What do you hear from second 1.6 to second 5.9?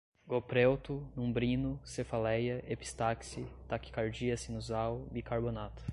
cefaleia, epistaxe, taquicardia sinusal, bicarbonato